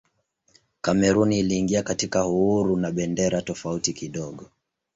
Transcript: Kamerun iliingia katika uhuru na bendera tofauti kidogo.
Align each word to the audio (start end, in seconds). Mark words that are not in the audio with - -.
Kamerun 0.81 1.33
iliingia 1.33 1.83
katika 1.83 2.25
uhuru 2.27 2.77
na 2.77 2.91
bendera 2.91 3.41
tofauti 3.41 3.93
kidogo. 3.93 4.49